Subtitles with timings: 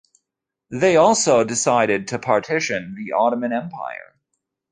[0.71, 4.15] They also decided to partition the Ottoman Empire.